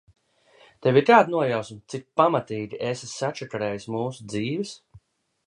Tev 0.85 0.95
ir 1.01 1.05
kāda 1.09 1.31
nojausma, 1.33 1.77
cik 1.95 2.07
pamatīgi 2.23 2.81
esi 2.93 3.11
sačakarējis 3.13 3.87
mūsu 3.99 4.29
dzīves? 4.35 4.75